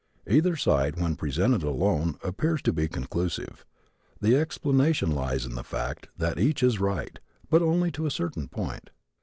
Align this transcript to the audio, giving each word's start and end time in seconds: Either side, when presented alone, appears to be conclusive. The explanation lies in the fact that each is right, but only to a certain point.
Either 0.27 0.55
side, 0.55 0.99
when 0.99 1.15
presented 1.15 1.61
alone, 1.61 2.17
appears 2.23 2.59
to 2.63 2.73
be 2.73 2.87
conclusive. 2.87 3.67
The 4.19 4.35
explanation 4.35 5.11
lies 5.11 5.45
in 5.45 5.53
the 5.53 5.63
fact 5.63 6.07
that 6.17 6.39
each 6.39 6.63
is 6.63 6.79
right, 6.79 7.19
but 7.51 7.61
only 7.61 7.91
to 7.91 8.07
a 8.07 8.09
certain 8.09 8.47
point. 8.47 8.89